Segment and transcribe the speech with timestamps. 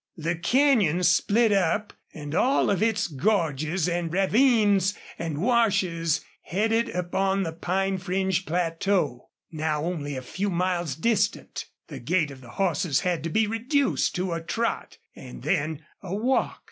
[0.17, 7.43] The canyon split up and all of its gorges and ravines and washes headed upon
[7.43, 11.67] the pine fringed plateau, now only a few miles distant.
[11.87, 16.15] The gait of the horses had to be reduced to a trot, and then a
[16.15, 16.59] walk.